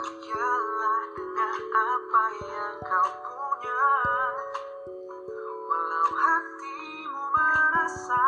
Percayalah 0.00 1.02
dengan 1.12 1.60
apa 1.76 2.24
yang 2.40 2.76
kau 2.88 3.10
punya. 3.20 3.84
Walau 5.68 6.08
hatimu 6.16 7.24
merasa 7.36 8.24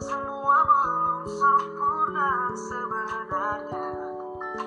Semua 0.00 0.64
belum 0.64 1.20
sempurna 1.28 2.32
sebenarnya 2.56 3.88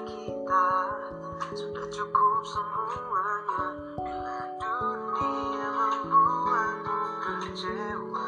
Kita 0.06 0.70
sudah 1.58 1.88
cukup 1.90 2.40
semuanya. 2.46 3.66
Bila 3.98 4.38
dunia 4.62 5.68
membuatmu 5.74 7.02
kecewa 7.26 8.27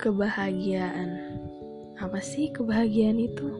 Kebahagiaan. 0.00 1.12
Apa 2.00 2.24
sih 2.24 2.48
kebahagiaan 2.56 3.20
itu? 3.20 3.52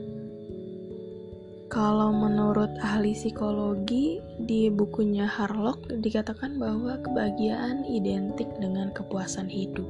Kalau 1.68 2.16
menurut 2.16 2.72
ahli 2.80 3.12
psikologi 3.12 4.24
di 4.48 4.72
bukunya 4.72 5.28
Harlock 5.28 5.84
dikatakan 6.00 6.56
bahwa 6.56 6.96
kebahagiaan 7.04 7.84
identik 7.84 8.48
dengan 8.56 8.88
kepuasan 8.96 9.52
hidup. 9.52 9.84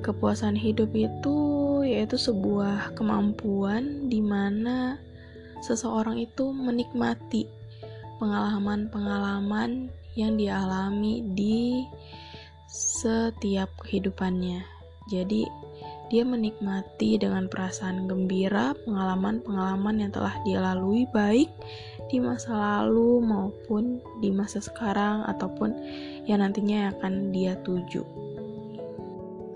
Kepuasan 0.00 0.56
hidup 0.56 0.88
itu 0.96 1.36
yaitu 1.84 2.16
sebuah 2.16 2.96
kemampuan 2.96 4.08
di 4.08 4.24
mana 4.24 4.96
seseorang 5.60 6.24
itu 6.24 6.56
menikmati 6.56 7.44
pengalaman-pengalaman 8.16 9.92
yang 10.16 10.40
dialami 10.40 11.20
di 11.36 11.84
setiap 12.72 13.68
kehidupannya. 13.84 14.73
Jadi, 15.04 15.44
dia 16.08 16.22
menikmati 16.24 17.16
dengan 17.16 17.48
perasaan 17.48 18.08
gembira 18.08 18.76
pengalaman-pengalaman 18.84 20.04
yang 20.04 20.12
telah 20.12 20.36
dia 20.44 20.60
lalui 20.60 21.08
baik 21.10 21.48
di 22.12 22.20
masa 22.20 22.52
lalu 22.54 23.24
maupun 23.24 24.00
di 24.20 24.28
masa 24.28 24.60
sekarang 24.60 25.24
ataupun 25.24 25.72
yang 26.28 26.44
nantinya 26.44 26.92
akan 26.96 27.32
dia 27.32 27.56
tuju. 27.64 28.04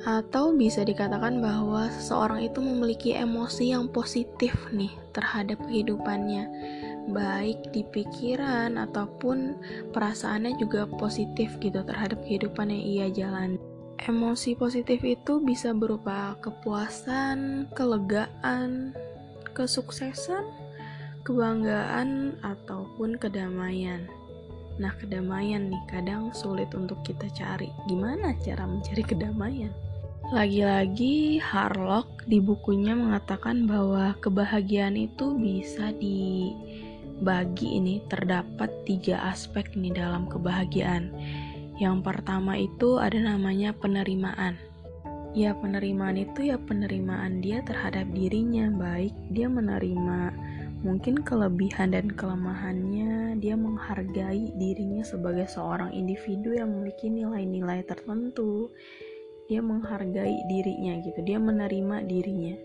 Atau 0.09 0.55
bisa 0.55 0.87
dikatakan 0.87 1.43
bahwa 1.43 1.91
seseorang 1.91 2.41
itu 2.47 2.63
memiliki 2.63 3.13
emosi 3.13 3.75
yang 3.77 3.91
positif 3.91 4.55
nih 4.73 4.95
terhadap 5.13 5.59
kehidupannya, 5.69 6.49
baik 7.13 7.75
di 7.75 7.83
pikiran 7.83 8.79
ataupun 8.79 9.59
perasaannya 9.91 10.57
juga 10.57 10.87
positif 10.97 11.57
gitu 11.61 11.83
terhadap 11.83 12.21
kehidupan 12.25 12.73
yang 12.73 12.85
ia 12.85 13.07
jalani. 13.11 13.78
Emosi 13.99 14.55
positif 14.55 15.03
itu 15.03 15.43
bisa 15.43 15.75
berupa 15.75 16.39
kepuasan, 16.39 17.67
kelegaan, 17.75 18.95
kesuksesan, 19.59 20.47
kebanggaan, 21.27 22.39
ataupun 22.47 23.19
kedamaian. 23.19 24.07
Nah, 24.79 24.95
kedamaian 24.95 25.67
nih 25.67 25.83
kadang 25.91 26.31
sulit 26.31 26.71
untuk 26.79 27.03
kita 27.03 27.27
cari. 27.35 27.67
Gimana 27.91 28.39
cara 28.39 28.63
mencari 28.63 29.03
kedamaian? 29.03 29.75
Lagi-lagi 30.31 31.43
Harlock 31.43 32.23
di 32.31 32.39
bukunya 32.39 32.95
mengatakan 32.95 33.67
bahwa 33.67 34.15
kebahagiaan 34.23 34.95
itu 34.95 35.35
bisa 35.35 35.91
dibagi 35.99 37.83
ini 37.83 38.05
terdapat 38.07 38.71
tiga 38.87 39.27
aspek 39.27 39.75
nih 39.75 39.91
dalam 39.91 40.31
kebahagiaan. 40.31 41.11
Yang 41.79 42.03
pertama 42.03 42.59
itu 42.59 42.99
ada 42.99 43.15
namanya 43.23 43.71
penerimaan. 43.71 44.59
Ya 45.31 45.55
penerimaan 45.55 46.19
itu 46.19 46.51
ya 46.51 46.59
penerimaan 46.59 47.39
dia 47.39 47.63
terhadap 47.63 48.11
dirinya. 48.11 48.67
Baik 48.75 49.15
dia 49.31 49.47
menerima 49.47 50.35
mungkin 50.83 51.23
kelebihan 51.23 51.95
dan 51.95 52.11
kelemahannya. 52.11 53.39
Dia 53.39 53.55
menghargai 53.55 54.59
dirinya 54.59 55.07
sebagai 55.07 55.47
seorang 55.47 55.95
individu 55.95 56.51
yang 56.51 56.75
memiliki 56.75 57.07
nilai-nilai 57.15 57.87
tertentu. 57.87 58.75
Dia 59.47 59.63
menghargai 59.63 60.35
dirinya 60.51 60.99
gitu. 61.07 61.23
Dia 61.23 61.39
menerima 61.39 62.03
dirinya 62.11 62.59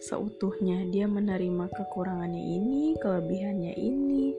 seutuhnya. 0.00 0.88
Dia 0.88 1.04
menerima 1.04 1.68
kekurangannya 1.68 2.40
ini 2.40 2.96
kelebihannya 2.96 3.76
ini 3.76 4.32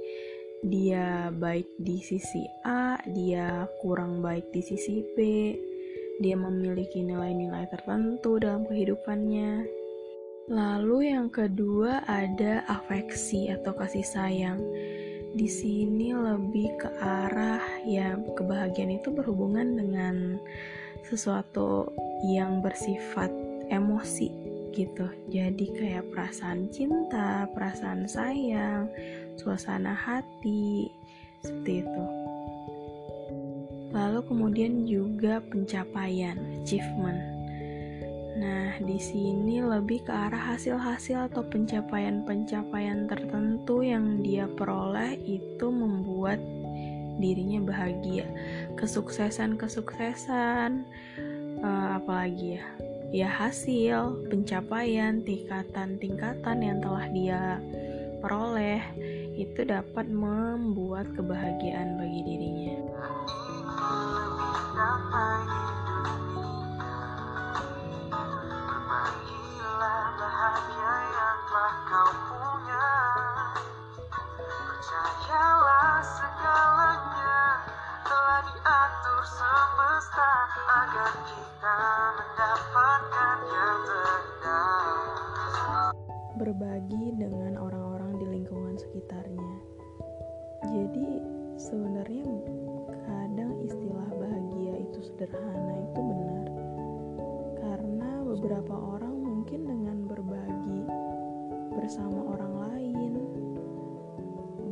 dia 0.63 1.27
baik 1.27 1.67
di 1.75 1.99
sisi 1.99 2.47
A, 2.63 2.95
dia 3.03 3.67
kurang 3.83 4.23
baik 4.23 4.47
di 4.55 4.63
sisi 4.63 5.03
B, 5.11 5.17
dia 6.23 6.39
memiliki 6.39 7.03
nilai-nilai 7.03 7.67
tertentu 7.67 8.39
dalam 8.39 8.63
kehidupannya. 8.67 9.67
Lalu 10.47 11.15
yang 11.15 11.27
kedua 11.27 12.03
ada 12.07 12.63
afeksi 12.67 13.51
atau 13.51 13.75
kasih 13.75 14.07
sayang. 14.07 14.59
Di 15.33 15.49
sini 15.49 16.15
lebih 16.15 16.77
ke 16.79 16.89
arah 17.01 17.63
ya 17.83 18.15
kebahagiaan 18.37 19.01
itu 19.01 19.09
berhubungan 19.11 19.75
dengan 19.75 20.37
sesuatu 21.03 21.91
yang 22.23 22.63
bersifat 22.63 23.33
emosi 23.67 24.42
gitu. 24.73 25.05
Jadi 25.29 25.69
kayak 25.77 26.09
perasaan 26.11 26.67
cinta, 26.73 27.45
perasaan 27.53 28.09
sayang, 28.09 28.89
suasana 29.37 29.93
hati, 29.93 30.89
seperti 31.45 31.85
itu. 31.85 32.05
Lalu 33.93 34.25
kemudian 34.25 34.89
juga 34.89 35.37
pencapaian, 35.45 36.33
achievement. 36.65 37.21
Nah, 38.33 38.81
di 38.81 38.97
sini 38.97 39.61
lebih 39.61 40.09
ke 40.09 40.13
arah 40.13 40.57
hasil-hasil 40.57 41.29
atau 41.29 41.45
pencapaian-pencapaian 41.45 43.05
tertentu 43.05 43.85
yang 43.85 44.25
dia 44.25 44.49
peroleh 44.49 45.13
itu 45.21 45.69
membuat 45.69 46.41
dirinya 47.21 47.61
bahagia. 47.61 48.25
Kesuksesan-kesuksesan, 48.73 50.71
uh, 51.61 52.01
apalagi 52.01 52.57
ya, 52.57 52.65
ya 53.13 53.29
hasil, 53.29 54.25
pencapaian, 54.33 55.21
tingkatan-tingkatan 55.21 56.57
yang 56.65 56.81
telah 56.81 57.05
dia 57.13 57.61
peroleh 58.17 58.81
itu 59.37 59.61
dapat 59.61 60.09
membuat 60.09 61.05
kebahagiaan 61.13 62.01
bagi 62.01 62.21
dirinya. 62.25 62.81
Percayalah 71.53 72.22
Berbagi 86.33 87.13
dengan 87.13 87.61
orang-orang 87.61 88.17
di 88.17 88.25
lingkungan 88.25 88.73
sekitarnya. 88.73 89.53
Jadi 90.65 91.21
sebenarnya 91.61 92.25
kadang 93.05 93.61
istilah 93.61 94.09
bahagia 94.17 94.81
itu 94.81 94.99
sederhana 95.05 95.73
itu 95.77 95.99
benar. 96.01 96.45
Karena 97.61 98.09
beberapa 98.25 98.73
orang 98.73 99.13
mungkin 99.13 99.61
dengan 99.69 100.09
berbagi 100.09 100.81
bersama 101.77 102.17
orang 102.33 102.53
lain, 102.65 103.13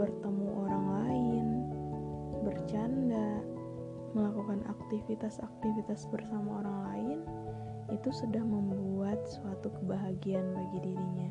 bertemu 0.02 0.48
orang 0.66 0.86
lain, 0.98 1.46
bercanda, 2.42 3.46
melakukan 4.18 4.66
aktivitas-aktivitas 4.66 6.10
bersama 6.10 6.66
orang 6.66 6.78
lain 6.90 7.20
itu 7.92 8.10
sudah 8.10 8.42
membuat 8.42 9.20
suatu 9.28 9.68
kebahagiaan 9.78 10.56
bagi 10.56 10.80
dirinya. 10.90 11.30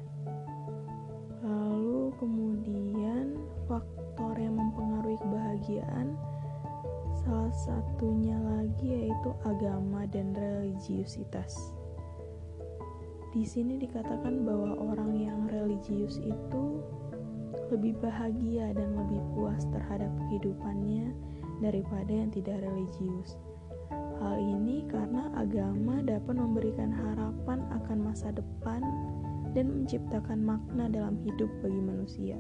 Satunya 7.67 8.41
lagi 8.41 8.89
yaitu 8.89 9.31
agama 9.45 10.09
dan 10.09 10.33
religiusitas. 10.33 11.77
Di 13.31 13.47
sini 13.47 13.79
dikatakan 13.79 14.43
bahwa 14.43 14.75
orang 14.81 15.15
yang 15.15 15.47
religius 15.53 16.19
itu 16.19 16.83
lebih 17.71 17.95
bahagia 18.03 18.75
dan 18.75 18.99
lebih 18.99 19.23
puas 19.37 19.63
terhadap 19.71 20.11
kehidupannya 20.27 21.15
daripada 21.63 22.11
yang 22.11 22.33
tidak 22.35 22.59
religius. 22.65 23.39
Hal 24.19 24.37
ini 24.37 24.85
karena 24.91 25.31
agama 25.39 26.03
dapat 26.03 26.35
memberikan 26.35 26.91
harapan 26.91 27.63
akan 27.71 27.99
masa 28.03 28.35
depan 28.35 28.83
dan 29.55 29.71
menciptakan 29.71 30.43
makna 30.43 30.91
dalam 30.91 31.15
hidup 31.23 31.49
bagi 31.63 31.81
manusia. 31.81 32.37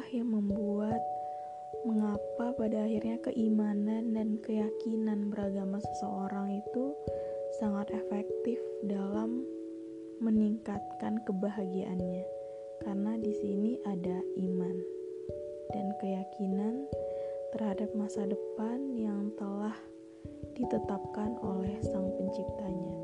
Inilah 0.00 0.16
yang 0.16 0.32
membuat 0.32 1.02
mengapa 1.84 2.56
pada 2.56 2.88
akhirnya 2.88 3.20
keimanan 3.20 4.16
dan 4.16 4.40
keyakinan 4.40 5.28
beragama 5.28 5.76
seseorang 5.76 6.56
itu 6.56 6.96
sangat 7.60 7.92
efektif 7.92 8.56
dalam 8.88 9.44
meningkatkan 10.24 11.20
kebahagiaannya. 11.28 12.24
Karena 12.80 13.12
di 13.20 13.28
sini 13.44 13.76
ada 13.84 14.24
iman 14.40 14.76
dan 15.76 15.92
keyakinan 16.00 16.88
terhadap 17.52 17.92
masa 17.92 18.24
depan 18.24 18.96
yang 18.96 19.28
telah 19.36 19.76
ditetapkan 20.56 21.36
oleh 21.44 21.76
Sang 21.84 22.08
Penciptanya. 22.16 22.96